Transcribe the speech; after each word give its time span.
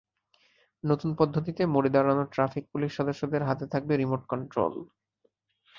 নতুন 0.83 1.09
পদ্ধতিতে 1.15 1.61
মোড়ে 1.65 1.89
দাঁড়ানো 1.89 2.23
ট্রাফিক 2.33 2.63
পুলিশ 2.71 2.91
সদস্যদের 2.99 3.41
হাতে 3.49 3.65
থাকবে 3.73 3.93
রিমোট 3.95 4.21
কন্ট্রোল। 4.31 4.73